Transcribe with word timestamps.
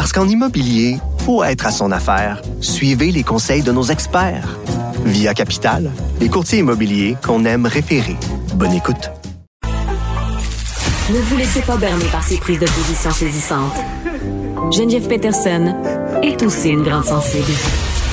Parce 0.00 0.14
qu'en 0.14 0.26
immobilier, 0.26 0.96
faut 1.26 1.44
être 1.44 1.66
à 1.66 1.70
son 1.70 1.92
affaire. 1.92 2.40
Suivez 2.62 3.12
les 3.12 3.22
conseils 3.22 3.60
de 3.60 3.70
nos 3.70 3.82
experts. 3.82 4.58
Via 5.04 5.34
Capital, 5.34 5.90
les 6.20 6.30
courtiers 6.30 6.60
immobiliers 6.60 7.18
qu'on 7.22 7.44
aime 7.44 7.66
référer. 7.66 8.16
Bonne 8.54 8.72
écoute. 8.72 9.10
Ne 11.10 11.18
vous 11.20 11.36
laissez 11.36 11.60
pas 11.60 11.76
berner 11.76 12.06
par 12.06 12.24
ces 12.24 12.38
prises 12.38 12.60
de 12.60 12.64
position 12.64 13.10
saisissantes. 13.10 13.76
Geneviève 14.72 15.06
Peterson 15.06 15.76
est 16.22 16.42
aussi 16.44 16.70
une 16.70 16.82
grande 16.82 17.04
sensible. 17.04 17.52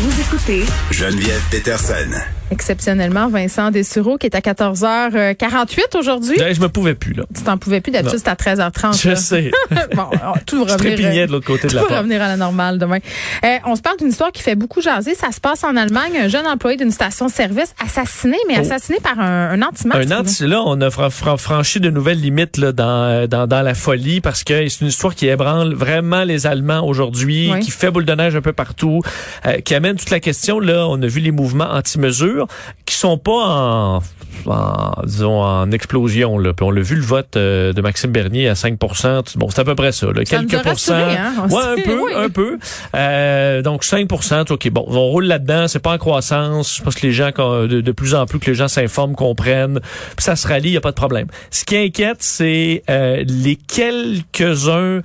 Vous 0.02 0.20
écoutez 0.20 0.66
Geneviève 0.92 1.42
Peterson. 1.50 2.37
Exceptionnellement, 2.52 3.28
Vincent 3.28 3.72
Dessureau, 3.72 4.18
qui 4.18 4.26
est 4.28 4.36
à 4.36 4.40
14h48 4.40 5.98
aujourd'hui. 5.98 6.38
Là, 6.38 6.54
je 6.54 6.62
me 6.62 6.70
pouvais 6.70 6.96
plus, 6.96 7.14
là. 7.14 7.24
Tu 7.36 7.44
t'en 7.44 7.58
pouvais 7.58 7.82
plus, 7.82 7.92
d'habitude, 7.92 8.20
c'est 8.24 8.30
à 8.30 8.36
13h30. 8.36 9.02
Je 9.02 9.10
là. 9.10 9.16
sais. 9.16 9.52
bon, 9.96 10.06
tout 10.46 10.64
va 10.64 10.74
revenir, 10.78 11.24
euh, 11.24 11.28
de 11.28 11.32
l'autre 11.34 11.46
côté 11.46 11.64
de 11.64 11.70
tout 11.70 11.76
la 11.76 11.82
va 11.82 11.88
porte. 11.88 12.00
revenir 12.00 12.22
à 12.22 12.28
la 12.28 12.38
normale 12.38 12.78
demain. 12.80 13.00
Euh, 13.44 13.58
on 13.66 13.76
se 13.76 13.82
parle 13.82 13.98
d'une 13.98 14.10
histoire 14.10 14.32
qui 14.32 14.42
fait 14.44 14.56
beaucoup 14.56 14.82
jaser. 14.82 15.14
Ça 15.16 15.32
se 15.32 15.40
passe 15.40 15.64
en 15.64 15.76
Allemagne. 15.76 16.14
Un 16.18 16.28
jeune 16.30 16.48
employé 16.48 16.78
d'une 16.78 16.92
station-service 16.92 17.74
assassiné, 17.84 18.38
mais 18.48 18.56
Oh. 18.58 18.62
assassiné 18.62 19.00
par 19.02 19.20
un, 19.20 19.50
un 19.52 19.62
anti-masque. 19.62 20.12
Un 20.12 20.20
anti, 20.20 20.48
là, 20.48 20.62
on 20.66 20.80
a 20.82 20.90
fra- 20.90 21.10
fra- 21.10 21.38
franchi 21.38 21.80
de 21.80 21.90
nouvelles 21.90 22.20
limites 22.22 22.58
là, 22.58 22.72
dans, 22.72 22.86
euh, 22.86 23.28
dans, 23.28 23.46
dans 23.48 23.62
la 23.62 23.74
folie 23.76 24.22
parce 24.22 24.44
que 24.44 24.68
c'est 24.68 24.82
une 24.82 24.88
histoire 24.88 25.14
qui 25.16 25.28
ébranle 25.28 25.74
vraiment 25.74 26.24
les 26.24 26.48
Allemands 26.48 26.86
aujourd'hui, 26.88 27.50
Oui. 27.54 27.60
qui 27.60 27.72
fait 27.72 27.92
boule 27.92 28.06
de 28.06 28.14
neige 28.14 28.36
un 28.36 28.42
peu 28.42 28.54
partout, 28.54 29.02
euh, 29.46 29.60
qui 29.60 29.76
amène 29.76 29.98
toute 29.98 30.10
la 30.10 30.20
question. 30.20 30.60
Là, 30.60 30.88
on 30.88 31.02
a 31.02 31.08
vu 31.08 31.20
les 31.20 31.32
mouvements 31.32 31.70
anti-mesures 31.72 32.37
qui 32.86 32.96
sont 32.96 33.18
pas 33.18 33.32
en, 33.32 34.02
en, 34.46 34.92
disons, 35.04 35.42
en 35.42 35.72
explosion. 35.72 36.38
Là. 36.38 36.54
Puis 36.54 36.66
on 36.66 36.72
l'a 36.72 36.82
vu 36.82 36.96
le 36.96 37.02
vote 37.02 37.36
euh, 37.36 37.74
de 37.74 37.82
Maxime 37.82 38.12
Bernier 38.12 38.48
à 38.50 38.54
5% 38.54 39.38
Bon, 39.38 39.50
c'est 39.50 39.60
à 39.60 39.64
peu 39.64 39.76
près 39.76 39.92
ça. 39.92 40.08
Là. 40.08 40.26
Ça 40.26 40.38
Quelques 40.38 40.64
rassurés, 40.64 41.16
hein? 41.18 41.48
Ouais, 41.50 41.64
un 41.64 41.76
peu, 41.84 42.02
oui. 42.02 42.12
un 42.16 42.30
peu. 42.30 42.58
Euh, 42.96 43.62
donc 43.62 43.84
5% 43.84 44.52
OK, 44.52 44.70
bon, 44.70 44.86
on 44.88 45.08
roule 45.08 45.26
là-dedans, 45.26 45.68
c'est 45.68 45.80
pas 45.80 45.94
en 45.94 45.98
croissance. 45.98 46.78
Je 46.78 46.84
pense 46.84 46.96
que 46.96 47.06
les 47.06 47.14
gens, 47.14 47.30
de, 47.30 47.82
de 47.82 47.92
plus 47.92 48.16
en 48.16 48.26
plus 48.26 48.40
que 48.40 48.50
les 48.50 48.56
gens 48.56 48.68
s'informent, 48.68 49.16
comprennent, 49.16 49.80
puis 49.80 50.24
ça 50.24 50.36
se 50.36 50.48
rallie, 50.48 50.70
il 50.70 50.74
y 50.74 50.78
a 50.78 50.82
pas 50.82 50.92
de 50.92 50.96
problème. 50.96 51.28
Ce 51.52 51.66
qui 51.66 51.78
inquiète, 51.78 52.18
c'est 52.20 52.84
euh, 52.90 53.24
les 53.28 53.56
quelques-uns 53.56 55.02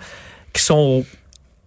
qui 0.53 0.63
sont 0.63 1.05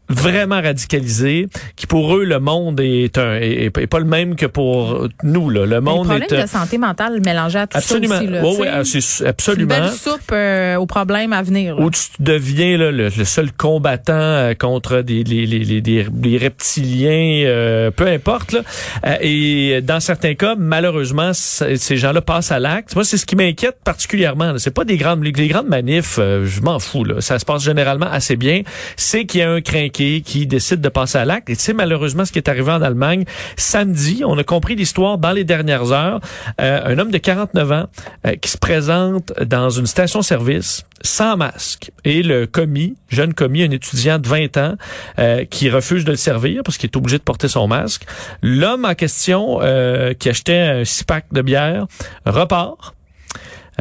vraiment 0.10 0.62
radicalisés, 0.62 1.48
qui 1.76 1.88
pour 1.88 2.16
eux 2.16 2.24
le 2.26 2.40
monde 2.40 2.80
est 2.80 3.18
un 3.18 3.36
est, 3.36 3.66
est 3.78 3.88
pas 3.88 4.00
le 4.00 4.06
même 4.06 4.36
que 4.36 4.46
pour 4.46 5.08
nous 5.24 5.50
là. 5.50 5.66
Le 5.66 5.76
Les 5.76 5.82
monde 5.82 6.08
problèmes 6.08 6.28
est 6.32 6.42
de 6.44 6.48
santé 6.48 6.78
mentale 6.78 7.20
mélangés 7.26 7.60
à 7.60 7.68
tout 7.68 7.78
absolument. 7.78 8.16
ça 8.16 8.22
aussi. 8.22 8.32
Là, 8.32 8.42
ouais, 8.44 8.68
ah, 8.72 8.82
c'est 8.84 9.02
C'est 9.02 9.24
une 9.24 9.30
absolument. 9.30 9.68
belle 9.76 9.90
soupe 9.92 10.32
euh, 10.32 10.76
aux 10.78 10.86
problèmes 10.86 11.34
à 11.34 11.42
venir. 11.42 11.76
là. 11.76 11.82
où 11.82 11.90
tu 11.90 12.02
deviens 12.20 12.78
là, 12.78 12.92
le, 12.92 13.10
le 13.10 13.26
seul 13.26 13.52
combattant 13.52 14.14
euh, 14.14 14.54
contre 14.54 15.02
des, 15.02 15.24
les, 15.24 15.46
les, 15.46 15.60
les, 15.60 15.82
des- 15.82 16.08
des 16.12 16.38
reptiliens, 16.38 17.46
euh, 17.48 17.92
peu 17.92 18.08
importe. 18.08 18.52
Là. 18.54 18.62
Euh, 19.06 19.16
et 19.22 19.82
dans 19.82 20.00
certains 20.00 20.36
cas, 20.36 20.56
malheureusement, 20.58 21.32
ces 21.34 21.98
gens-là 21.98 22.22
passent 22.22 22.52
à 22.52 22.60
l'acte. 22.60 22.96
Moi, 22.96 23.04
c'est 23.04 23.18
ce 23.18 23.26
qui 23.26 23.36
m'inquiète 23.36 23.78
particulièrement. 23.84 24.52
là. 24.54 24.60
C'est 24.60 24.74
pas 24.74 24.84
des 24.86 24.98
grandes, 24.98 25.24
les, 25.24 25.32
les 25.32 25.48
grandes 25.48 25.68
manifs, 25.68 26.18
euh, 26.20 26.46
je 26.46 26.62
m'en 26.62 26.80
fous. 26.80 27.04
Là. 27.04 27.22
Ça 27.22 27.40
se 27.40 27.46
passe 27.46 27.64
généralement 27.64 28.08
assez 28.12 28.36
bien. 28.36 28.62
C'est 28.98 29.26
qu'il 29.26 29.40
y 29.40 29.44
a 29.44 29.52
un 29.52 29.62
crinqué 29.62 29.95
qui 29.96 30.48
décide 30.48 30.82
de 30.82 30.90
passer 30.90 31.18
à 31.18 31.26
l'acte. 31.26 31.50
Et 31.50 31.56
c'est 31.56 31.74
malheureusement 31.74 32.26
ce 32.26 32.32
qui 32.32 32.40
est 32.40 32.50
arrivé 32.50 32.72
en 32.72 32.82
Allemagne 32.82 33.26
samedi. 33.56 34.24
On 34.26 34.38
a 34.38 34.44
compris 34.44 34.76
l'histoire 34.76 35.18
dans 35.18 35.32
les 35.32 35.44
dernières 35.44 35.92
heures. 35.92 36.20
Euh, 36.62 36.82
un 36.86 37.00
homme 37.00 37.12
de 37.12 37.18
49 37.18 37.72
ans 37.72 37.86
euh, 38.26 38.36
qui 38.36 38.50
se 38.50 38.58
présente 38.58 39.34
dans 39.42 39.70
une 39.70 39.88
station-service 39.88 40.86
sans 41.02 41.38
masque. 41.38 41.92
Et 42.04 42.24
le 42.24 42.48
commis, 42.48 42.96
jeune 43.10 43.34
commis, 43.34 43.64
un 43.64 43.72
étudiant 43.72 44.20
de 44.20 44.28
20 44.28 44.58
ans, 44.58 44.76
euh, 45.20 45.46
qui 45.46 45.70
refuse 45.70 46.04
de 46.04 46.12
le 46.12 46.18
servir 46.18 46.62
parce 46.64 46.78
qu'il 46.78 46.90
est 46.90 46.98
obligé 46.98 47.18
de 47.18 47.24
porter 47.24 47.48
son 47.48 47.68
masque. 47.68 48.04
L'homme 48.42 48.86
en 48.86 48.96
question, 48.96 49.60
euh, 49.62 50.14
qui 50.14 50.30
achetait 50.30 50.60
un 50.60 50.86
six 50.86 51.04
pack 51.04 51.26
de 51.32 51.42
bière, 51.42 51.86
repart. 52.26 52.96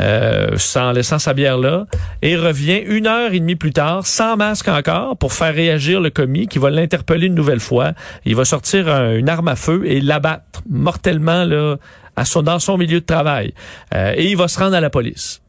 Euh, 0.00 0.56
sans 0.56 0.90
laissant 0.90 1.20
sa 1.20 1.34
bière 1.34 1.56
là 1.56 1.86
et 2.20 2.34
revient 2.34 2.82
une 2.84 3.06
heure 3.06 3.32
et 3.32 3.38
demie 3.38 3.54
plus 3.54 3.70
tard 3.72 4.04
sans 4.08 4.36
masque 4.36 4.66
encore 4.66 5.16
pour 5.16 5.32
faire 5.32 5.54
réagir 5.54 6.00
le 6.00 6.10
commis 6.10 6.48
qui 6.48 6.58
va 6.58 6.68
l'interpeller 6.70 7.28
une 7.28 7.34
nouvelle 7.36 7.60
fois. 7.60 7.92
Il 8.24 8.34
va 8.34 8.44
sortir 8.44 8.88
un- 8.88 9.14
une 9.14 9.28
arme 9.28 9.46
à 9.46 9.54
feu 9.54 9.82
et 9.84 10.00
l'abattre 10.00 10.62
mortellement 10.68 11.44
là 11.44 11.76
à 12.16 12.24
son, 12.24 12.42
dans 12.42 12.58
son 12.58 12.76
milieu 12.76 12.98
de 13.00 13.06
travail. 13.06 13.54
Euh, 13.94 14.14
et 14.16 14.26
il 14.30 14.36
va 14.36 14.48
se 14.48 14.58
rendre 14.58 14.74
à 14.74 14.80
la 14.80 14.90
police 14.90 15.40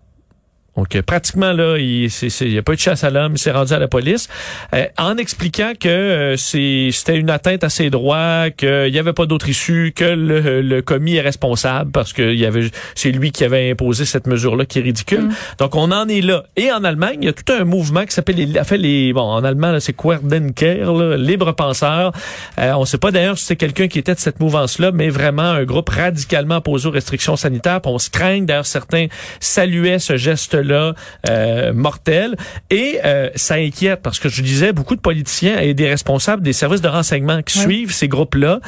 donc 0.78 0.96
euh, 0.96 1.02
pratiquement 1.02 1.53
là, 1.53 1.78
il 1.78 2.09
n'y 2.41 2.58
a 2.58 2.62
pas 2.62 2.74
eu 2.74 2.75
de 2.75 2.81
chasse 2.81 3.03
à 3.03 3.09
l'homme, 3.09 3.34
il 3.36 3.40
s'est 3.40 3.52
rendu 3.52 3.74
à 3.74 3.80
la 3.80 3.88
police 3.88 4.28
euh, 4.74 4.86
en 4.97 5.18
expliquant 5.18 5.72
que 5.80 5.88
euh, 5.88 6.38
c'était 6.38 7.18
une 7.18 7.30
atteinte 7.30 7.63
à 7.63 7.69
ses 7.69 7.90
droits, 7.90 8.50
qu'il 8.50 8.91
n'y 8.91 9.00
avait 9.00 9.14
pas 9.14 9.25
d'autre 9.25 9.47
issue, 9.50 9.94
que 9.96 10.03
le, 10.03 10.62
le 10.62 10.81
commis 10.81 11.16
est 11.16 11.22
responsable 11.22 11.91
parce 11.91 12.14
que 12.14 12.22
il 12.22 12.40
y 12.40 12.46
avait 12.46 12.69
c'est 12.94 13.12
lui 13.12 13.31
qui 13.31 13.44
avait 13.44 13.72
imposé 13.72 14.06
cette 14.06 14.28
mesure-là 14.28 14.66
qui 14.66 14.80
est 14.80 14.81
ridicule. 14.81 15.30
Donc 15.59 15.75
on 15.75 15.91
en 15.91 16.08
est 16.08 16.22
là. 16.22 16.44
Et 16.56 16.72
en 16.72 16.84
Allemagne, 16.84 17.19
il 17.22 17.25
y 17.25 17.30
a 17.30 17.34
tout 17.34 17.52
un 17.53 17.64
mouvement 17.64 18.06
qui 18.06 18.14
s'appelle 18.14 18.35
les, 18.35 18.58
a 18.58 18.64
fait 18.64 18.78
les 18.78 19.14
bon 19.14 19.22
en 19.22 19.44
allemand 19.44 19.72
là, 19.72 19.80
c'est 19.80 19.94
Querdenker, 19.94 20.94
là, 20.94 21.18
libre 21.18 21.53
penseur. 21.53 22.12
Euh, 22.59 22.74
on 22.74 22.81
ne 22.81 22.85
sait 22.85 22.97
pas 22.97 23.12
d'ailleurs 23.12 23.38
si 23.38 23.46
c'est 23.46 23.56
quelqu'un 23.56 23.88
qui 23.88 24.00
était 24.00 24.14
de 24.14 24.19
cette 24.19 24.40
mouvance-là, 24.40 24.91
mais 24.91 25.09
vraiment 25.09 25.44
un 25.44 25.64
groupe 25.64 25.90
radicalement 25.90 26.58
opposé 26.58 26.88
aux 26.88 26.91
restrictions 26.91 27.35
sanitaires. 27.35 27.81
Puis 27.81 27.91
on 27.91 28.00
se 28.00 28.09
craint 28.09 28.41
d'ailleurs 28.41 28.66
certains 28.66 29.08
saluaient 29.40 30.00
ce 30.00 30.18
geste-là 30.66 30.94
euh, 31.30 31.74
mortel. 31.74 32.36
Et 32.70 33.00
euh, 33.06 33.30
ça 33.36 33.56
inquiète 33.56 34.02
parce 34.02 34.20
que 34.20 34.30
je 34.30 34.42
disais 34.42 34.74
beaucoup 34.74 34.96
de 34.96 35.02
politiciens 35.02 35.59
et 35.59 35.74
des 35.74 35.88
responsables 35.90 36.42
des 36.44 36.53
services 36.53 36.81
de 36.81 36.88
renseignement 36.88 37.42
qui 37.42 37.59
suivent 37.59 37.94
ces 37.94 38.08
groupes-là. 38.08 38.59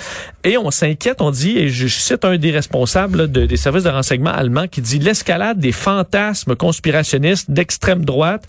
Et 0.44 0.58
on 0.58 0.72
s'inquiète, 0.72 1.22
on 1.22 1.32
dit 1.32 1.58
et 1.58 1.70
je 1.70 1.88
cite 1.88 2.24
un 2.26 2.38
des 2.38 2.52
responsables 2.52 3.18
là, 3.20 3.28
de- 3.28 3.46
des 3.46 3.58
services 3.58 3.84
de 3.84 3.90
renseignement 3.90 4.32
allemands 4.32 4.68
qui 4.68 4.82
dit 4.82 5.00
l'escalade 5.00 5.60
des 5.60 5.72
fantasmes 5.72 6.56
conspirationnistes 6.56 7.52
d'extrême 7.52 8.06
droite 8.06 8.44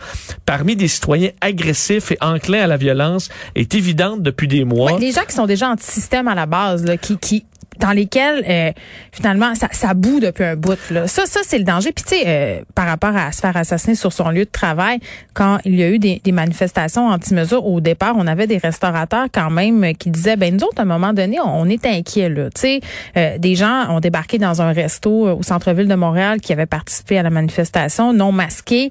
parmi 0.46 0.76
des 0.76 0.88
citoyens 0.88 1.30
agressifs 1.40 2.12
et 2.12 2.18
enclins 2.20 2.62
à 2.62 2.66
la 2.66 2.76
violence 2.76 3.28
est 3.54 3.74
évidente 3.74 4.22
depuis 4.22 4.48
des 4.48 4.64
mois. 4.64 4.92
Ouais, 4.94 5.00
les 5.00 5.12
gens 5.12 5.24
qui 5.28 5.34
sont 5.34 5.46
déjà 5.46 5.68
anti-système 5.70 6.28
à 6.28 6.34
la 6.34 6.46
base, 6.46 6.84
là, 6.84 6.96
qui, 6.96 7.16
qui 7.18 7.44
dans 7.78 7.92
lesquels 7.92 8.44
euh, 8.48 8.72
finalement 9.12 9.54
ça, 9.54 9.68
ça 9.72 9.94
boue 9.94 10.20
depuis 10.20 10.44
un 10.44 10.56
bout. 10.56 10.78
Là. 10.90 11.06
Ça, 11.06 11.26
ça 11.26 11.40
c'est 11.44 11.58
le 11.58 11.64
danger. 11.64 11.92
Puis 11.92 12.04
tu 12.04 12.16
sais, 12.16 12.22
euh, 12.26 12.60
par 12.74 12.86
rapport 12.86 13.16
à 13.16 13.32
se 13.32 13.40
faire 13.40 13.56
assassiner 13.56 13.94
sur 13.94 14.12
son 14.12 14.30
lieu 14.30 14.44
de 14.44 14.50
travail, 14.50 14.98
quand 15.34 15.58
il 15.64 15.76
y 15.76 15.82
a 15.82 15.88
eu 15.88 15.98
des, 15.98 16.20
des 16.22 16.32
manifestations 16.32 17.06
anti-mesures 17.08 17.64
au 17.66 17.80
départ, 17.80 18.14
on 18.16 18.26
avait 18.26 18.46
des 18.46 18.58
restaurateurs 18.58 19.26
quand 19.32 19.50
même 19.50 19.84
euh, 19.84 19.92
qui 19.92 20.10
disaient, 20.10 20.36
ben 20.36 20.54
nous 20.54 20.64
autres 20.64 20.78
à 20.78 20.82
un 20.82 20.86
moment 20.86 21.12
donné, 21.12 21.38
on, 21.40 21.60
on 21.60 21.68
est 21.68 21.84
inquiets 21.86 22.28
là. 22.28 22.50
Tu 22.50 22.60
sais, 22.60 22.80
euh, 23.16 23.38
des 23.38 23.54
gens 23.54 23.86
ont 23.90 24.00
débarqué 24.00 24.38
dans 24.38 24.60
un 24.62 24.72
resto 24.72 25.26
euh, 25.28 25.34
au 25.34 25.42
centre-ville 25.42 25.88
de 25.88 25.94
Montréal 25.94 26.40
qui 26.40 26.52
avait 26.52 26.66
participé 26.66 27.18
à 27.18 27.22
la 27.22 27.30
manifestation, 27.30 28.12
non 28.12 28.32
masqués. 28.32 28.90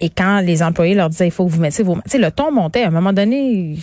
Et 0.00 0.10
quand 0.10 0.40
les 0.40 0.62
employés 0.62 0.94
leur 0.94 1.08
disaient, 1.10 1.26
il 1.26 1.32
faut 1.32 1.44
que 1.46 1.50
vous 1.50 1.60
mettiez 1.60 1.82
vos, 1.82 1.96
tu 1.96 2.02
sais, 2.06 2.18
le 2.18 2.30
ton 2.30 2.52
montait. 2.52 2.84
À 2.84 2.88
un 2.88 2.90
moment 2.92 3.12
donné, 3.12 3.74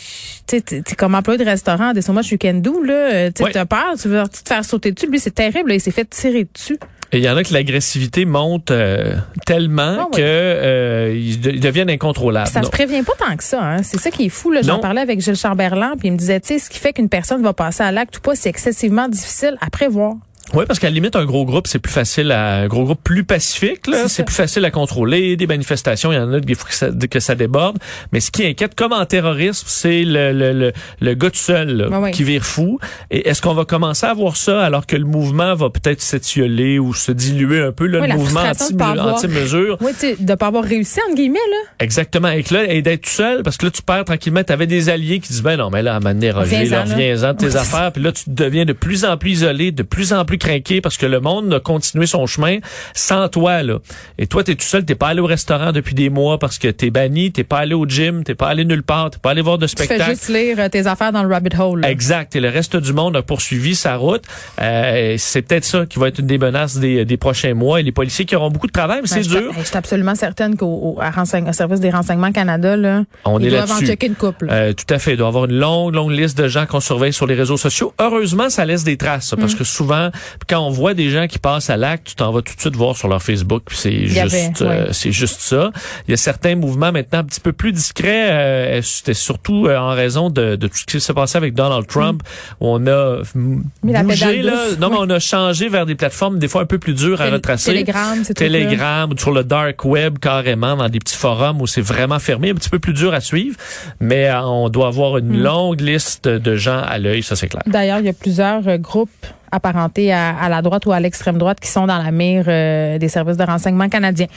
tu 0.48 0.62
sais, 0.68 0.82
comme 0.98 1.14
employé 1.14 1.38
de 1.38 1.44
restaurant, 1.50 1.92
des 1.92 2.02
so 2.02 2.14
much 2.14 2.32
you 2.32 2.38
can 2.42 2.54
do 2.56 2.82
là. 2.84 2.94
euh, 2.94 3.28
Tu 3.28 3.40
sais, 3.40 3.44
Ouais. 3.44 3.52
t'as 3.52 3.66
peur, 3.66 3.94
tu 4.02 4.08
veux 4.08 4.24
te 4.46 4.50
faire 4.54 4.64
sauter 4.64 4.92
dessus. 4.94 5.08
Lui, 5.10 5.20
c'est 5.20 5.36
terrible. 5.36 5.70
là, 5.70 5.76
il 5.76 5.82
s'est 5.82 5.92
fait 5.92 6.10
tirer 6.10 6.48
dessus. 6.54 6.78
Et 7.12 7.20
il 7.20 7.24
y 7.24 7.30
en 7.30 7.38
a 7.38 7.44
que 7.44 7.54
l'agressivité 7.54 8.26
monte 8.26 8.72
euh, 8.72 9.16
tellement 9.46 9.98
Ah 10.00 10.06
oui. 10.12 10.18
que 10.18 10.22
euh, 10.22 11.14
ils, 11.16 11.40
de- 11.40 11.52
ils 11.52 11.60
deviennent 11.60 11.90
incontrôlables. 11.90 12.48
Ça 12.50 12.60
Non. 12.62 12.66
se 12.66 12.72
prévient 12.72 13.04
pas 13.04 13.14
tant 13.18 13.36
que 13.38 13.44
ça. 13.44 13.62
Hein. 13.64 13.84
C'est 13.84 14.00
ça 14.00 14.10
qui 14.12 14.26
est 14.26 14.30
fou. 14.30 14.52
là. 14.52 14.62
J'en 14.64 14.80
parlais 14.80 15.02
avec 15.02 15.22
Gilles 15.22 15.36
Chamberlain, 15.36 15.94
puis 16.00 16.08
il 16.08 16.12
me 16.14 16.18
disait, 16.18 16.40
tu 16.40 16.48
sais, 16.48 16.60
ce 16.60 16.70
qui 16.70 16.80
fait 16.80 16.94
qu'une 16.94 17.08
personne 17.10 17.42
va 17.44 17.54
passer 17.54 17.84
à 17.84 17.92
l'acte 17.92 18.18
ou 18.18 18.22
pas, 18.22 18.36
c'est 18.36 18.50
excessivement 18.50 19.08
difficile 19.08 19.56
à 19.62 19.70
prévoir. 19.70 20.16
Oui, 20.54 20.66
parce 20.68 20.80
qu'à 20.80 20.88
la 20.88 20.94
limite, 20.94 21.16
un 21.16 21.26
gros 21.26 21.46
groupe, 21.46 21.68
c'est 21.68 21.80
plus 21.80 21.92
facile 21.92 22.32
à, 22.32 22.58
un 22.58 22.68
gros 22.68 22.84
groupe 22.86 23.02
plus 23.04 23.24
pacifique, 23.24 23.88
là. 23.88 24.08
C'est 24.08 24.24
plus 24.24 24.36
facile 24.36 24.64
à 24.66 24.72
contrôler. 24.72 25.36
Des 25.36 25.48
manifestations, 25.48 26.12
il 26.12 26.16
y 26.16 26.20
en 26.20 26.32
a 26.34 26.40
des 26.40 26.56
fois 26.56 26.70
que 26.70 26.76
ça, 26.76 26.90
que 27.10 27.20
ça 27.20 27.36
déborde. 27.36 27.78
Mais 28.12 28.20
ce 28.20 28.32
qui 28.32 28.46
inquiète, 28.46 28.76
comme 28.76 28.94
en 28.94 29.06
terrorisme, 29.06 29.66
c'est 29.68 30.04
le, 30.04 30.32
le, 30.32 30.54
le, 30.54 30.74
le 31.02 31.14
gars 31.16 31.30
tout 31.32 31.38
seul, 31.38 31.76
là, 31.76 32.12
qui 32.12 32.24
vire 32.24 32.46
fou. 32.46 32.80
Et 33.12 33.28
est-ce 33.28 33.42
qu'on 33.42 33.54
va 33.54 33.66
commencer 33.66 34.06
à 34.06 34.14
voir 34.14 34.38
ça 34.38 34.64
alors 34.64 34.86
que 34.86 34.96
le 34.96 35.06
mouvement 35.06 35.56
va 35.56 35.70
peut-être 35.70 36.02
s'étioler 36.02 36.80
ou 36.80 36.94
se 36.94 37.12
diluer 37.12 37.62
un 37.62 37.72
peu, 37.72 37.88
là, 37.88 38.06
le 38.06 38.14
mouvement 38.14 38.42
frustration 38.54 38.78
anti- 38.78 39.00
anti-mesure? 39.00 39.78
Oui, 39.82 39.92
de 40.20 40.36
pas 40.36 40.48
avoir 40.48 40.64
réussi, 40.64 41.00
entre 41.08 41.16
guillemets, 41.16 41.40
là. 41.50 41.70
Exactement. 41.80 42.30
Et 42.30 42.44
que 42.44 42.54
là, 42.54 42.72
et 42.72 42.82
d'être 42.82 43.02
tout 43.02 43.10
seul, 43.10 43.42
parce 43.44 43.58
que 43.58 43.66
là, 43.66 43.72
tu 43.72 43.82
perds 43.82 44.06
tranquillement. 44.06 44.44
Tu 44.44 44.54
avais 44.54 44.68
des 44.68 44.90
alliés 44.90 45.20
qui 45.20 45.30
disent, 45.30 45.44
ben 45.44 45.58
non, 45.58 45.70
mais 45.70 45.82
là, 45.82 45.94
à 45.94 45.98
un 45.98 46.00
moment 46.00 46.14
donné, 46.14 46.32
Roger, 46.32 46.58
Reviens-en, 46.60 47.34
de 47.34 47.38
tes 47.38 47.56
affaires. 47.56 47.92
Puis 47.92 48.04
là, 48.04 48.12
tu 48.12 48.24
deviens 48.28 48.66
de 48.66 48.74
plus 48.74 49.06
en 49.06 49.18
plus 49.18 49.32
isolé, 49.32 49.72
de 49.72 49.84
plus 49.84 50.14
en 50.14 50.24
plus 50.26 50.35
craqué, 50.38 50.82
parce 50.82 50.98
que 50.98 51.06
le 51.06 51.20
monde 51.20 51.54
a 51.54 51.60
continué 51.60 52.06
son 52.06 52.26
chemin 52.26 52.58
sans 52.94 53.28
toi, 53.30 53.64
là. 53.64 53.80
Et 54.18 54.28
toi, 54.28 54.44
t'es 54.44 54.56
tout 54.56 54.64
seul, 54.66 54.86
t'es 54.86 54.96
pas 54.96 55.08
allé 55.10 55.20
au 55.22 55.26
restaurant 55.26 55.72
depuis 55.72 55.94
des 55.96 56.10
mois 56.10 56.40
parce 56.40 56.58
que 56.58 56.68
t'es 56.68 56.90
banni, 56.90 57.32
t'es 57.32 57.44
pas 57.44 57.60
allé 57.60 57.74
au 57.74 57.86
gym, 57.88 58.24
t'es 58.24 58.36
pas 58.36 58.48
allé 58.48 58.66
nulle 58.66 58.84
part, 58.84 59.10
t'es 59.12 59.20
pas 59.20 59.32
allé 59.32 59.42
voir 59.42 59.58
de 59.58 59.68
Tu 59.68 59.76
fais 59.78 59.86
spectacle. 59.86 60.12
juste 60.12 60.30
lire 60.30 60.58
euh, 60.60 60.70
tes 60.70 60.88
affaires 60.88 61.12
dans 61.12 61.24
le 61.24 61.30
rabbit 61.34 61.56
hole. 61.60 61.82
là. 61.82 61.90
Exact. 61.92 62.36
Et 62.36 62.40
le 62.40 62.50
reste 62.50 62.76
du 62.76 62.94
monde 62.94 63.16
a 63.16 63.22
poursuivi 63.22 63.76
sa 63.76 63.96
route. 63.96 64.24
Euh, 64.62 65.16
c'est 65.18 65.42
peut-être 65.42 65.66
ça 65.66 65.86
qui 65.86 66.00
va 66.00 66.08
être 66.08 66.20
une 66.20 66.28
des 66.28 66.38
menaces 66.38 66.78
des, 66.78 67.06
des 67.06 67.18
prochains 67.18 67.54
mois. 67.54 67.80
Et 67.80 67.84
les 67.84 67.92
policiers 67.92 68.26
qui 68.26 68.36
auront 68.36 68.50
beaucoup 68.50 68.68
de 68.68 68.72
travail, 68.72 69.02
mais 69.04 69.10
Ben, 69.10 69.24
c'est 69.24 69.30
dur. 69.30 69.52
Je 69.58 69.64
suis 69.64 69.78
absolument 69.78 70.16
certaine 70.16 70.56
qu'au 70.58 70.98
renseigne- 71.00 71.52
service 71.54 71.80
des 71.80 71.90
renseignements 71.90 72.32
Canada, 72.32 72.76
là, 72.78 73.04
On 73.26 73.40
ils 73.40 73.48
est 73.48 73.50
doivent 73.52 73.72
en 73.72 73.80
checker 73.80 74.08
une 74.08 74.16
couple. 74.16 74.48
Euh, 74.52 74.74
tout 74.74 74.92
à 74.94 75.00
fait. 75.00 75.12
Il 75.14 75.18
doit 75.18 75.28
y 75.28 75.30
avoir 75.30 75.46
une 75.46 75.58
longue, 75.58 75.94
longue 75.94 76.12
liste 76.12 76.38
de 76.38 76.48
gens 76.48 76.66
qu'on 76.66 76.80
surveille 76.80 77.14
sur 77.14 77.28
les 77.28 77.36
réseaux 77.36 77.58
sociaux. 77.58 77.94
Heureusement, 78.00 78.50
ça 78.50 78.66
laisse 78.66 78.84
des 78.84 78.98
traces, 78.98 79.28
ça, 79.28 79.38
parce 79.38 79.54
Mm. 79.54 79.58
que 79.58 79.64
souvent, 79.64 80.10
quand 80.50 80.60
on 80.60 80.70
voit 80.70 80.94
des 80.94 81.10
gens 81.10 81.28
qui 81.28 81.40
passent 81.40 81.70
à 81.70 81.78
l'acte, 81.78 82.08
tu 82.08 82.16
t'en 82.16 82.32
vas 82.32 82.42
tout 82.42 82.56
de 82.56 82.60
suite 82.62 82.76
voir 82.76 82.96
sur 82.96 83.08
leur 83.08 83.22
Facebook, 83.22 83.64
c'est 83.72 84.06
juste, 84.08 84.62
euh, 84.62 84.88
c'est 84.92 85.12
juste 85.12 85.42
ça. 85.42 85.72
Il 86.08 86.12
y 86.12 86.14
a 86.14 86.18
certains 86.18 86.56
mouvements 86.56 86.92
maintenant 86.92 87.20
un 87.20 87.24
petit 87.24 87.40
peu 87.40 87.52
plus 87.54 87.72
discrets. 87.72 88.32
euh, 88.32 88.82
C'était 88.82 89.14
surtout 89.14 89.68
euh, 89.68 89.78
en 89.78 89.90
raison 89.92 90.30
de, 90.30 90.56
de 90.56 90.68
tout 90.68 90.78
ce 90.78 90.86
qui 90.86 91.02
s'est 91.02 91.14
passé 91.14 91.38
avec 91.38 91.54
Donald 91.54 91.88
Trump, 91.88 92.22
où 92.60 92.68
on 92.68 92.86
a 92.88 93.22
Mm. 93.34 93.62
Mis 93.84 93.94
bougé 94.04 94.42
là. 94.42 94.52
douce. 94.70 94.80
Non, 94.80 94.90
mais 94.90 94.98
on 95.00 95.10
a 95.10 95.20
changé 95.20 95.68
vers 95.70 95.86
des 95.86 95.96
plateformes 95.96 96.40
des 96.40 96.48
fois 96.48 96.62
un 96.62 96.66
peu 96.66 96.78
plus 96.78 96.94
dures 96.94 97.22
à 97.22 97.26
Tél- 97.28 97.34
retracer. 97.34 97.72
Telegram, 97.72 98.18
c'est 98.24 98.34
tout. 98.34 98.40
Telegram, 98.44 99.12
ou 99.12 99.18
sur 99.18 99.32
le 99.32 99.44
dark 99.44 99.84
web 99.86 100.18
carrément, 100.20 100.76
dans 100.76 100.90
des 100.90 101.00
petits 101.00 101.16
forums 101.16 101.62
où 101.62 101.68
c'est 101.68 101.82
vraiment 101.82 102.20
fermé, 102.20 102.52
un 102.52 102.56
petit 102.56 102.70
peu 102.70 102.80
plus 102.80 102.94
dur 102.94 103.14
à 103.14 103.22
suivre, 103.22 103.56
mais 104.00 104.28
euh, 104.30 104.42
on 104.44 104.70
doit 104.70 104.88
avoir 104.88 105.18
une 105.18 105.38
Mm. 105.40 105.44
longue 105.44 105.82
liste 105.82 106.28
de 106.28 106.56
gens 106.56 106.80
à 106.80 106.98
l'œil, 106.98 107.24
ça 107.24 107.36
c'est 107.36 107.48
clair. 107.48 107.64
D'ailleurs, 107.66 108.00
il 108.00 108.06
y 108.06 108.10
a 108.10 108.14
plusieurs 108.14 108.62
groupes 108.78 109.10
apparentés 109.56 110.14
à, 110.14 110.36
à 110.38 110.50
la 110.50 110.62
droite 110.62 110.86
ou 110.86 110.92
à 110.92 111.00
l'extrême 111.00 111.38
droite 111.38 111.60
qui 111.60 111.70
sont 111.70 111.88
dans 111.88 111.98
la 112.02 112.12
mire 112.12 112.46
euh, 112.48 112.98
des 112.98 113.10
services 113.10 113.38
de 113.38 113.44
renseignement 113.44 113.90
canadiens. 113.90 114.28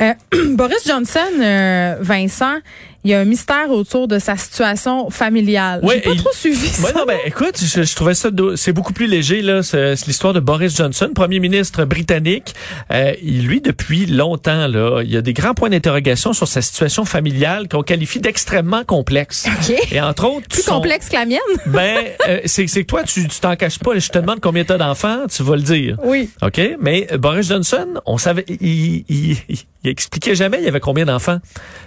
Euh, 0.00 0.12
Boris 0.54 0.86
Johnson, 0.86 1.20
euh, 1.40 1.96
Vincent, 2.00 2.56
il 3.04 3.10
y 3.10 3.14
a 3.14 3.18
un 3.20 3.24
mystère 3.24 3.68
autour 3.70 4.06
de 4.06 4.20
sa 4.20 4.36
situation 4.36 5.10
familiale. 5.10 5.80
Ouais, 5.82 5.96
J'ai 5.96 6.00
pas 6.02 6.10
il- 6.12 6.18
trop 6.22 6.32
suivi 6.32 6.68
ça. 6.68 6.86
Ouais, 6.86 6.92
non, 6.94 7.04
ben, 7.04 7.18
écoute, 7.26 7.58
je, 7.60 7.82
je 7.82 7.96
trouvais 7.96 8.14
ça, 8.14 8.30
do- 8.30 8.54
c'est 8.54 8.72
beaucoup 8.72 8.92
plus 8.92 9.08
léger, 9.08 9.42
là. 9.42 9.64
C'est 9.64 9.96
c'est 9.96 10.06
l'histoire 10.06 10.32
de 10.32 10.38
Boris 10.38 10.76
Johnson, 10.76 11.10
premier 11.12 11.40
ministre 11.40 11.84
britannique. 11.84 12.54
Euh, 12.92 13.12
lui, 13.24 13.60
depuis 13.60 14.06
longtemps, 14.06 14.68
là, 14.68 15.02
il 15.02 15.10
y 15.10 15.16
a 15.16 15.20
des 15.20 15.32
grands 15.32 15.52
points 15.54 15.70
d'interrogation 15.70 16.32
sur 16.32 16.46
sa 16.46 16.62
situation 16.62 17.04
familiale 17.04 17.66
qu'on 17.68 17.82
qualifie 17.82 18.20
d'extrêmement 18.20 18.84
complexe. 18.84 19.46
OK. 19.48 19.74
Et 19.90 20.00
entre 20.00 20.24
autres, 20.28 20.46
Plus 20.48 20.62
son- 20.62 20.74
complexe 20.76 21.08
que 21.08 21.14
la 21.14 21.26
mienne. 21.26 21.38
Ben, 21.66 21.96
euh, 22.28 22.40
c'est 22.44 22.68
c'est 22.68 22.82
que 22.82 22.86
toi, 22.86 23.02
tu 23.02 23.26
tu 23.26 23.40
t'en 23.40 23.56
caches 23.56 23.80
pas. 23.80 23.98
Je 23.98 24.08
te 24.10 24.18
demande 24.20 24.38
combien 24.40 24.61
t'as 24.64 24.78
d'enfants, 24.78 25.26
tu 25.28 25.42
vas 25.42 25.56
le 25.56 25.62
dire. 25.62 25.98
Oui. 26.04 26.30
OK? 26.42 26.60
Mais 26.80 27.08
Boris 27.18 27.48
Johnson, 27.48 28.00
on 28.06 28.18
savait, 28.18 28.44
il, 28.48 29.04
il, 29.08 29.36
il, 29.48 29.58
il 29.84 29.90
expliquait 29.90 30.34
jamais 30.34 30.58
il 30.60 30.64
y 30.64 30.68
avait 30.68 30.80
combien 30.80 31.04
d'enfants. 31.04 31.38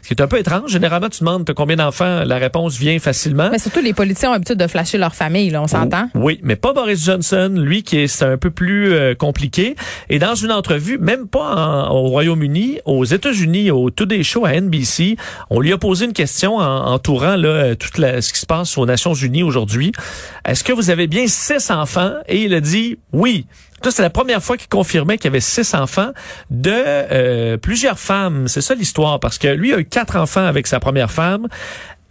Ce 0.01 0.07
qui 0.09 0.13
est 0.13 0.21
un 0.21 0.27
peu 0.27 0.37
étrange. 0.37 0.69
Généralement, 0.71 1.09
tu 1.09 1.19
demandes 1.19 1.49
combien 1.55 1.75
d'enfants, 1.77 2.23
la 2.25 2.37
réponse 2.37 2.77
vient 2.77 2.99
facilement. 2.99 3.49
Mais 3.51 3.59
surtout, 3.59 3.79
les 3.81 3.93
politiciens 3.93 4.29
ont 4.29 4.33
l'habitude 4.33 4.57
de 4.57 4.67
flasher 4.67 4.97
leur 4.97 5.15
famille, 5.15 5.49
là, 5.49 5.61
on 5.61 5.67
s'entend. 5.67 6.09
Oui, 6.15 6.39
mais 6.43 6.55
pas 6.55 6.73
Boris 6.73 7.03
Johnson, 7.05 7.51
lui 7.55 7.83
qui 7.83 7.99
est 7.99 8.07
c'est 8.07 8.25
un 8.25 8.37
peu 8.37 8.51
plus 8.51 8.93
euh, 8.93 9.15
compliqué. 9.15 9.75
Et 10.09 10.19
dans 10.19 10.35
une 10.35 10.51
entrevue, 10.51 10.97
même 10.97 11.27
pas 11.27 11.55
en- 11.55 11.91
au 11.95 12.07
Royaume-Uni, 12.09 12.79
aux 12.85 13.05
États-Unis, 13.05 13.71
au 13.71 13.89
Today 13.89 14.23
Show 14.23 14.45
à 14.45 14.53
NBC, 14.59 15.15
on 15.49 15.59
lui 15.59 15.71
a 15.73 15.77
posé 15.77 16.05
une 16.05 16.13
question 16.13 16.57
en, 16.57 16.87
entourant 16.93 17.35
là 17.35 17.47
euh, 17.47 17.75
tout 17.75 17.99
la- 17.99 18.21
ce 18.21 18.33
qui 18.33 18.39
se 18.39 18.45
passe 18.45 18.77
aux 18.77 18.85
Nations 18.85 19.13
Unies 19.13 19.43
aujourd'hui. 19.43 19.91
Est-ce 20.45 20.63
que 20.63 20.73
vous 20.73 20.89
avez 20.89 21.07
bien 21.07 21.25
six 21.27 21.71
enfants? 21.71 22.11
Et 22.27 22.43
il 22.43 22.53
a 22.53 22.61
dit 22.61 22.97
oui. 23.13 23.45
C'est 23.91 24.01
la 24.01 24.09
première 24.09 24.43
fois 24.43 24.57
qu'il 24.57 24.69
confirmait 24.69 25.17
qu'il 25.17 25.25
y 25.25 25.27
avait 25.27 25.39
six 25.39 25.73
enfants 25.73 26.11
de 26.49 26.71
euh, 26.71 27.57
plusieurs 27.57 27.99
femmes. 27.99 28.47
C'est 28.47 28.61
ça 28.61 28.75
l'histoire, 28.75 29.19
parce 29.19 29.37
que 29.37 29.47
lui 29.47 29.73
a 29.73 29.79
eu 29.79 29.85
quatre 29.85 30.15
enfants 30.17 30.45
avec 30.45 30.67
sa 30.67 30.79
première 30.79 31.11
femme. 31.11 31.47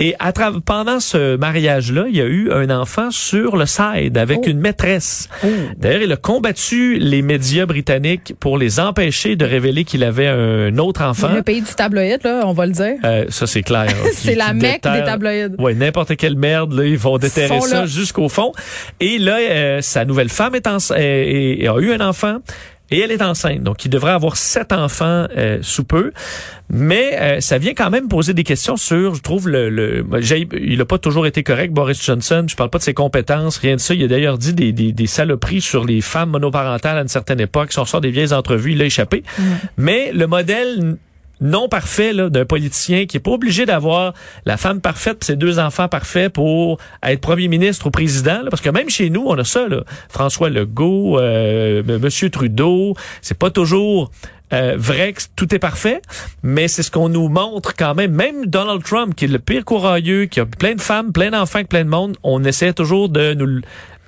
Et 0.00 0.16
à 0.18 0.32
pendant 0.66 0.98
ce 0.98 1.36
mariage-là, 1.36 2.06
il 2.08 2.16
y 2.16 2.20
a 2.20 2.24
eu 2.24 2.50
un 2.50 2.68
enfant 2.70 3.12
sur 3.12 3.56
le 3.56 3.64
side 3.64 4.18
avec 4.18 4.40
Oh. 4.42 4.48
une 4.48 4.58
maîtresse. 4.58 5.28
D'ailleurs, 5.76 6.02
il 6.02 6.10
a 6.12 6.16
combattu 6.16 6.98
les 6.98 7.22
médias 7.22 7.64
britanniques 7.64 8.34
pour 8.40 8.58
les 8.58 8.80
empêcher 8.80 9.36
de 9.36 9.44
révéler 9.44 9.84
qu'il 9.84 10.02
avait 10.02 10.26
un 10.26 10.76
autre 10.78 11.02
enfant. 11.04 11.32
Le 11.32 11.42
pays 11.42 11.62
du 11.62 11.72
tabloïd, 11.74 12.18
là, 12.24 12.40
on 12.44 12.52
va 12.52 12.66
le 12.66 12.72
dire. 12.72 12.94
Euh, 13.04 13.26
ça, 13.28 13.46
c'est 13.46 13.62
clair. 13.62 13.86
C'est 14.14 14.34
la 14.34 14.52
mecque 14.52 14.82
des 14.82 15.04
tabloïds. 15.04 15.54
Oui, 15.58 15.76
n'importe 15.76 16.16
quelle 16.16 16.36
merde, 16.36 16.72
là, 16.72 16.84
ils 16.84 16.98
vont 16.98 17.16
déterrer 17.18 17.60
ça 17.60 17.86
jusqu'au 17.86 18.28
fond. 18.28 18.50
Et 18.98 19.18
là, 19.18 19.38
euh, 19.38 19.80
sa 19.80 20.04
nouvelle 20.04 20.28
femme 20.28 20.56
est 20.56 20.66
ence- 20.66 20.90
euh, 20.90 20.96
et- 20.98 21.62
et 21.64 21.68
a 21.68 21.78
eu 21.78 21.92
un 21.92 22.00
enfant. 22.00 22.38
Et 22.90 23.00
elle 23.00 23.10
est 23.10 23.22
enceinte, 23.22 23.62
donc 23.62 23.84
il 23.86 23.88
devrait 23.88 24.12
avoir 24.12 24.36
sept 24.36 24.72
enfants 24.72 25.26
euh, 25.36 25.58
sous 25.62 25.84
peu. 25.84 26.12
Mais 26.68 27.18
euh, 27.18 27.40
ça 27.40 27.58
vient 27.58 27.72
quand 27.74 27.90
même 27.90 28.08
poser 28.08 28.34
des 28.34 28.44
questions 28.44 28.76
sur, 28.76 29.14
je 29.14 29.22
trouve, 29.22 29.48
le, 29.48 29.70
le 29.70 30.04
il 30.60 30.80
a 30.80 30.84
pas 30.84 30.98
toujours 30.98 31.26
été 31.26 31.42
correct, 31.42 31.72
Boris 31.72 32.02
Johnson. 32.04 32.44
Je 32.48 32.54
parle 32.56 32.70
pas 32.70 32.78
de 32.78 32.82
ses 32.82 32.94
compétences, 32.94 33.56
rien 33.56 33.76
de 33.76 33.80
ça. 33.80 33.94
Il 33.94 34.04
a 34.04 34.08
d'ailleurs 34.08 34.38
dit 34.38 34.52
des, 34.52 34.72
des, 34.72 34.92
des 34.92 35.06
saloperies 35.06 35.62
sur 35.62 35.84
les 35.84 36.00
femmes 36.02 36.30
monoparentales 36.30 36.98
à 36.98 37.02
une 37.02 37.08
certaine 37.08 37.40
époque. 37.40 37.72
Si 37.72 37.78
on 37.78 37.84
sort 37.84 38.00
des 38.00 38.10
vieilles 38.10 38.32
entrevues, 38.34 38.72
il 38.72 38.82
a 38.82 38.84
échappé. 38.84 39.22
Mais 39.76 40.12
le 40.12 40.26
modèle 40.26 40.96
non 41.44 41.68
parfait 41.68 42.12
d'un 42.14 42.44
politicien 42.44 43.06
qui 43.06 43.18
est 43.18 43.20
pas 43.20 43.30
obligé 43.30 43.66
d'avoir 43.66 44.14
la 44.46 44.56
femme 44.56 44.80
parfaite 44.80 45.20
pis 45.20 45.26
ses 45.26 45.36
deux 45.36 45.58
enfants 45.58 45.88
parfaits 45.88 46.32
pour 46.32 46.78
être 47.02 47.20
premier 47.20 47.48
ministre 47.48 47.86
ou 47.86 47.90
président 47.90 48.40
parce 48.50 48.62
que 48.62 48.70
même 48.70 48.90
chez 48.90 49.10
nous 49.10 49.24
on 49.26 49.38
a 49.38 49.44
ça 49.44 49.68
là. 49.68 49.84
François 50.08 50.50
Legault 50.50 51.18
euh, 51.20 51.82
monsieur 51.98 52.30
Trudeau 52.30 52.94
c'est 53.20 53.38
pas 53.38 53.50
toujours 53.50 54.10
euh, 54.52 54.74
vrai 54.76 55.14
que 55.14 55.22
tout 55.34 55.52
est 55.54 55.58
parfait, 55.58 56.00
mais 56.42 56.68
c'est 56.68 56.82
ce 56.82 56.90
qu'on 56.90 57.08
nous 57.08 57.28
montre 57.28 57.74
quand 57.74 57.94
même. 57.94 58.12
Même 58.12 58.46
Donald 58.46 58.84
Trump, 58.84 59.14
qui 59.14 59.24
est 59.24 59.28
le 59.28 59.38
pire 59.38 59.64
courageux, 59.64 60.26
qui 60.26 60.38
a 60.38 60.46
plein 60.46 60.74
de 60.74 60.80
femmes, 60.80 61.12
plein 61.12 61.30
d'enfants, 61.30 61.64
plein 61.64 61.84
de 61.84 61.88
monde, 61.88 62.16
on 62.22 62.44
essaie 62.44 62.72
toujours 62.72 63.08
de 63.08 63.34
nous, 63.34 63.62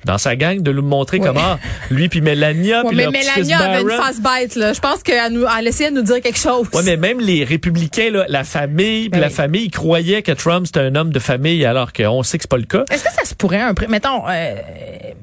dans 0.05 0.19
sa 0.19 0.37
gang, 0.37 0.61
de 0.61 0.73
nous 0.73 0.83
montrer 0.83 1.19
Ouais. 1.19 1.27
comment 1.27 1.57
lui 1.91 2.09
puis 2.09 2.21
Melania, 2.21 2.83
Ouais, 2.83 2.89
puis 2.89 2.97
mais 2.97 3.07
Mélania 3.11 3.59
avait 3.59 3.81
une 3.83 3.89
Barron. 3.89 4.03
face 4.03 4.21
bête, 4.21 4.55
là. 4.57 4.73
Je 4.73 4.81
pense 4.81 5.03
qu'elle 5.03 5.33
nous, 5.33 5.45
elle 5.59 5.67
essayait 5.67 5.91
de 5.91 5.97
nous 5.97 6.03
dire 6.03 6.21
quelque 6.21 6.39
chose. 6.39 6.67
Ouais, 6.75 6.83
mais 6.85 6.97
même 6.97 7.19
les 7.21 7.43
républicains, 7.45 8.11
là, 8.11 8.25
la 8.29 8.45
famille, 8.45 9.03
puis 9.09 9.19
Ben 9.19 9.21
la 9.21 9.31
famille, 9.31 9.65
ils 9.65 9.71
croyaient 9.71 10.23
que 10.23 10.33
Trump 10.33 10.67
c'était 10.67 10.81
un 10.81 10.95
homme 10.95 11.11
de 11.11 11.19
famille, 11.19 11.65
alors 11.65 11.93
qu'on 11.93 12.23
sait 12.23 12.39
que 12.39 12.43
c'est 12.45 12.51
pas 12.51 12.57
le 12.57 12.65
cas. 12.65 12.85
Est-ce 12.91 13.03
que 13.05 13.13
ça 13.13 13.25
se 13.25 13.35
pourrait 13.35 13.61
un 13.61 13.75
pré- 13.75 13.89
mettons 13.89 14.23
euh, 14.29 14.55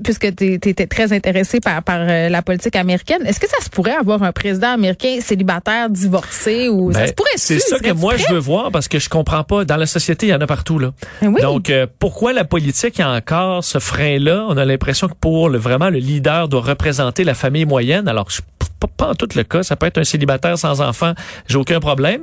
puisque 0.03 0.35
tu 0.35 0.53
étais 0.55 0.87
très 0.87 1.13
intéressé 1.13 1.59
par 1.59 1.81
par 1.83 1.99
euh, 2.01 2.29
la 2.29 2.41
politique 2.41 2.75
américaine, 2.75 3.25
est-ce 3.25 3.39
que 3.39 3.47
ça 3.49 3.61
se 3.63 3.69
pourrait 3.69 3.95
avoir 3.95 4.23
un 4.23 4.31
président 4.31 4.73
américain 4.73 5.17
célibataire 5.21 5.89
divorcé 5.89 6.69
ou 6.69 6.91
ça 6.91 6.99
Ben, 6.99 7.07
se 7.07 7.13
pourrait 7.13 7.29
c'est 7.35 7.59
ça 7.59 7.79
que 7.79 7.91
moi 7.91 8.15
je 8.17 8.31
veux 8.33 8.39
voir 8.39 8.71
parce 8.71 8.87
que 8.87 8.99
je 8.99 9.09
comprends 9.09 9.43
pas. 9.43 9.65
Dans 9.65 9.77
la 9.77 9.85
société, 9.85 10.27
il 10.27 10.29
y 10.29 10.33
en 10.33 10.41
a 10.41 10.47
partout 10.47 10.79
là. 10.79 10.91
Ben 11.21 11.29
oui. 11.29 11.41
Donc 11.41 11.69
euh, 11.69 11.87
pourquoi 11.99 12.33
la 12.33 12.43
politique 12.43 12.99
a 12.99 13.09
encore 13.11 13.63
ce 13.63 13.79
frein-là? 13.79 14.45
On 14.49 14.57
a 14.57 14.62
l'impression 14.65 15.07
que 15.07 15.13
pour 15.13 15.49
le 15.49 15.57
vraiment 15.57 15.89
le 15.89 15.99
leader 15.99 16.47
doit 16.47 16.61
représenter 16.61 17.23
la 17.23 17.33
famille 17.33 17.65
moyenne, 17.65 18.07
alors 18.07 18.25
que 18.25 18.33
c'est 18.33 18.45
pas, 18.87 19.05
pas 19.05 19.11
en 19.11 19.15
tout 19.15 19.27
le 19.35 19.43
cas. 19.43 19.63
Ça 19.63 19.75
peut 19.75 19.85
être 19.87 19.97
un 19.97 20.03
célibataire 20.03 20.57
sans 20.57 20.81
enfant, 20.81 21.13
j'ai 21.47 21.57
aucun 21.57 21.79
problème. 21.79 22.21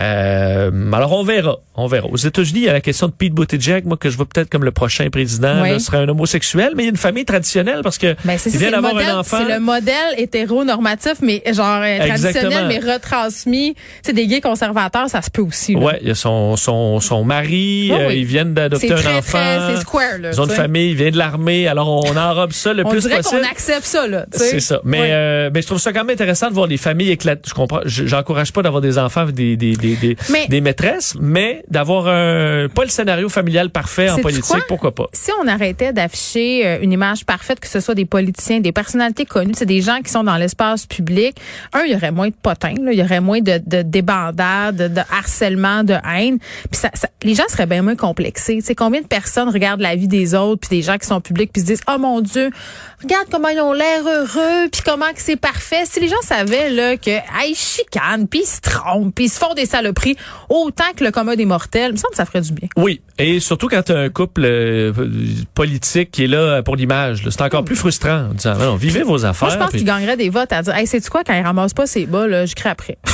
Euh, 0.00 0.92
alors 0.92 1.12
on 1.12 1.24
verra, 1.24 1.58
on 1.74 1.86
verra. 1.86 2.06
Aux 2.08 2.16
États-Unis, 2.16 2.60
il 2.60 2.64
y 2.66 2.68
a 2.68 2.72
la 2.72 2.80
question 2.80 3.06
de 3.08 3.12
Pete 3.12 3.32
Buttigieg, 3.34 3.84
moi 3.86 3.96
que 3.96 4.10
je 4.10 4.16
vois 4.16 4.26
peut-être 4.26 4.48
comme 4.50 4.64
le 4.64 4.70
prochain 4.72 5.08
président, 5.10 5.62
Oui. 5.62 5.70
là, 5.70 5.78
serait 5.78 5.98
un 5.98 6.08
homosexuel, 6.08 6.72
mais 6.76 6.84
il 6.84 6.86
y 6.86 6.88
a 6.88 6.90
une 6.90 6.96
famille 6.96 7.24
traditionnelle 7.24 7.80
parce 7.82 7.98
que 7.98 8.14
Ben, 8.24 8.36
il 8.46 8.56
vient 8.58 8.70
d'avoir 8.70 8.96
un 8.96 9.18
enfant. 9.18 9.38
c'est 9.46 9.52
le 9.52 9.60
modèle 9.60 10.14
hétéronormatif, 10.16 11.14
mais 11.22 11.42
genre 11.52 11.80
euh, 11.82 11.98
traditionnel, 11.98 12.36
Exactement. 12.36 12.68
mais 12.68 12.78
retransmis. 12.92 13.74
C'est 14.02 14.12
des 14.12 14.26
gays 14.26 14.40
conservateurs, 14.40 15.08
ça 15.08 15.22
se 15.22 15.30
peut 15.30 15.42
aussi. 15.42 15.74
là. 15.74 15.80
Ouais, 15.80 15.98
il 16.02 16.08
y 16.08 16.10
a 16.10 16.14
son 16.14 16.56
son 16.56 17.00
son 17.00 17.24
mari, 17.24 17.90
Oui, 17.92 17.98
euh, 18.00 18.12
ils 18.14 18.24
viennent 18.24 18.54
d'adopter 18.54 18.92
un 18.92 18.96
très, 18.96 19.18
enfant. 19.18 19.38
c'est 19.74 19.80
square, 19.80 20.18
là. 20.20 20.30
Ils 20.32 20.40
ont 20.40 20.44
une 20.46 20.50
famille, 20.50 20.90
il 20.90 20.96
vient 20.96 21.10
de 21.10 21.18
l'armée, 21.18 21.68
alors 21.68 21.88
on 22.04 22.16
enrobe 22.16 22.52
ça 22.52 22.72
le 22.72 22.84
On 22.86 22.90
plus 22.90 23.02
dirait 23.02 23.16
possible. 23.18 23.42
qu'on 23.42 23.48
accepte 23.48 23.84
ça, 23.84 24.06
là. 24.06 24.26
C'est 24.32 24.60
ça. 24.60 24.80
Mais 24.84 25.10
euh, 25.12 25.50
mais 25.52 25.62
je 25.62 25.66
trouve 25.66 25.78
ça 25.78 25.92
quand 25.92 25.99
quand 26.00 26.04
même 26.06 26.14
intéressant 26.14 26.48
de 26.48 26.54
voir 26.54 26.66
les 26.66 26.76
familles 26.76 27.10
éclatées. 27.10 27.42
Je 27.48 27.54
comprends. 27.54 27.80
je- 27.84 28.06
J'encourage 28.06 28.52
pas 28.52 28.62
d'avoir 28.62 28.80
des 28.82 28.98
enfants 28.98 29.20
avec 29.22 29.34
des 29.34 29.56
des 29.56 29.76
des 29.76 29.96
des, 29.96 30.16
Mais- 30.30 30.46
des 30.48 30.60
maîtresses, 30.60 31.14
mais 31.20 31.62
d'avoir 31.68 32.08
un 32.08 32.68
pas 32.68 32.82
le 32.84 32.88
scénario 32.90 33.28
familial 33.28 33.70
parfait 33.70 34.10
en 34.10 34.18
politique, 34.18 34.44
quoi? 34.44 34.58
pourquoi 34.68 34.94
pas? 34.94 35.06
si 35.12 35.30
on 35.42 35.46
arrêtait 35.46 35.92
d'afficher 35.92 36.66
euh, 36.66 36.78
une 36.82 36.92
image 36.92 37.24
parfaite, 37.24 37.60
que 37.60 37.68
ce 37.68 37.80
soit 37.80 37.94
des 37.94 38.04
politiciens, 38.06 38.60
des 38.60 38.72
personnalités 38.72 39.24
connues, 39.26 39.52
c'est 39.54 39.66
des 39.66 39.82
gens 39.82 40.00
qui 40.04 40.10
sont 40.10 40.24
dans 40.24 40.36
l'espace 40.36 40.86
public, 40.86 41.36
un, 41.72 41.82
il 41.84 41.92
y 41.92 41.94
aurait 41.94 42.10
moins 42.12 42.28
de 42.28 42.34
potins, 42.40 42.74
là, 42.82 42.92
il 42.92 42.98
y 42.98 43.02
aurait 43.02 43.20
moins 43.20 43.40
de, 43.40 43.60
de 43.64 43.82
débandades, 43.82 44.76
de, 44.76 44.88
de 44.88 45.00
harcèlement, 45.12 45.84
de 45.84 45.94
haine. 45.94 46.38
Puis 46.70 46.80
ça, 46.80 46.90
ça- 46.94 47.08
les 47.22 47.34
gens 47.34 47.44
seraient 47.48 47.66
bien 47.66 47.82
moins 47.82 47.96
complexés. 47.96 48.60
Sais, 48.62 48.74
combien 48.74 49.00
de 49.02 49.06
personnes 49.06 49.48
regardent 49.50 49.80
la 49.82 49.94
vie 49.96 50.08
des 50.08 50.34
autres, 50.34 50.66
puis 50.68 50.78
des 50.78 50.82
gens 50.82 50.96
qui 50.98 51.06
sont 51.06 51.20
publics, 51.20 51.50
puis 51.52 51.60
se 51.62 51.66
disent, 51.66 51.82
oh 51.88 51.98
mon 51.98 52.20
Dieu, 52.20 52.50
regarde 53.02 53.26
comment 53.30 53.48
ils 53.48 53.60
ont 53.60 53.72
l'air 53.72 54.02
heureux, 54.06 54.68
puis 54.72 54.82
comment 54.84 55.06
que 55.14 55.20
c'est 55.20 55.36
parfait. 55.36 55.84
Si 55.92 55.98
les 55.98 56.06
gens 56.06 56.20
savaient 56.22 56.70
là 56.70 56.96
que, 56.96 57.10
ils 57.48 57.54
chicanent, 57.56 58.28
puis 58.28 58.42
ils 58.44 58.46
se 58.46 58.60
trompent, 58.60 59.12
puis 59.12 59.24
ils 59.24 59.28
se 59.28 59.40
font 59.40 59.54
des 59.54 59.66
saloperies, 59.66 60.16
autant 60.48 60.84
que 60.96 61.02
le 61.02 61.10
commun 61.10 61.34
des 61.34 61.46
mortels, 61.46 61.88
il 61.88 61.92
me 61.94 61.96
semble 61.96 62.12
que 62.12 62.16
ça 62.16 62.24
ferait 62.26 62.42
du 62.42 62.52
bien. 62.52 62.68
Oui, 62.76 63.00
et 63.18 63.40
surtout 63.40 63.66
quand 63.66 63.82
tu 63.82 63.90
as 63.90 63.98
un 63.98 64.08
couple 64.08 64.42
euh, 64.44 64.92
politique 65.52 66.12
qui 66.12 66.22
est 66.24 66.28
là 66.28 66.62
pour 66.62 66.76
l'image, 66.76 67.24
c'est 67.28 67.42
encore 67.42 67.64
plus 67.64 67.74
frustrant 67.74 68.28
en 68.30 68.34
disant 68.34 68.54
non, 68.56 68.76
vivez 68.76 69.02
vos 69.02 69.24
affaires. 69.24 69.48
Moi, 69.48 69.54
je 69.56 69.58
pense 69.58 69.70
puis- 69.70 69.78
qu'il 69.78 69.86
gagnerait 69.88 70.16
des 70.16 70.30
votes 70.30 70.52
à 70.52 70.62
dire, 70.62 70.76
hey, 70.76 70.86
c'est 70.86 71.04
quoi, 71.08 71.24
quand 71.24 71.34
il 71.34 71.42
ramasse 71.42 71.74
pas 71.74 71.88
ses 71.88 72.06
bas, 72.06 72.28
là, 72.28 72.46
je 72.46 72.54
crée 72.54 72.68
après. 72.68 72.96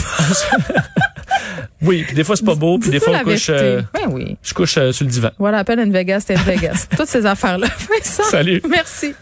Oui, 1.83 2.05
puis 2.07 2.15
des 2.17 2.25
fois 2.25 2.37
c'est 2.37 2.45
pas 2.45 2.55
beau, 2.55 2.79
puis 2.79 2.91
des 2.91 3.01
fois 3.01 3.19
on 3.21 3.25
couche 3.25 3.51
euh, 3.51 3.83
Ben 3.93 4.09
oui. 4.11 4.37
je 4.43 4.55
couche 4.55 4.77
euh, 4.79 4.93
sur 4.93 5.05
le 5.05 5.11
divan. 5.11 5.31
Voilà, 5.39 5.59
à 5.59 5.65
peine 5.65 5.79
une 5.79 5.93
Vegas, 5.93 6.21
c'était 6.21 6.35
une 6.35 6.41
Vegas. 6.41 6.87
Toutes 6.97 7.09
ces 7.09 7.27
affaires-là. 7.27 7.69
Salut. 8.03 8.63
Merci. 8.69 9.15